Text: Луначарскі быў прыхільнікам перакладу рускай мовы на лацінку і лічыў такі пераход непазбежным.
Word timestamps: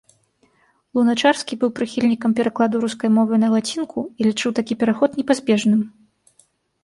Луначарскі 0.99 1.53
быў 1.63 1.69
прыхільнікам 1.79 2.31
перакладу 2.39 2.81
рускай 2.85 3.09
мовы 3.17 3.33
на 3.43 3.51
лацінку 3.55 3.99
і 4.05 4.21
лічыў 4.29 4.55
такі 4.61 4.73
пераход 4.85 5.09
непазбежным. 5.21 5.81